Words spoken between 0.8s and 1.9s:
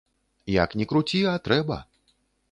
ні круці, а трэба.